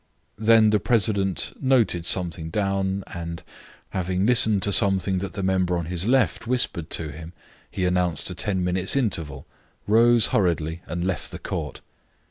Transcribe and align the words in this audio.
Then 0.39 0.71
the 0.71 0.79
president 0.79 1.53
noted 1.61 2.07
something 2.07 2.49
down, 2.49 3.03
and, 3.05 3.43
having 3.89 4.25
listened 4.25 4.63
to 4.63 4.71
something 4.73 5.19
that 5.19 5.33
the 5.33 5.43
member 5.43 5.77
on 5.77 5.85
his 5.85 6.07
left 6.07 6.47
whispered 6.47 6.89
to 6.89 7.09
him, 7.09 7.33
he 7.69 7.85
announced 7.85 8.27
a 8.31 8.33
ten 8.33 8.63
minutes' 8.63 8.95
interval, 8.95 9.45
rose 9.85 10.29
hurriedly, 10.33 10.81
and 10.87 11.05
left 11.05 11.29
the 11.29 11.37
court. 11.37 11.81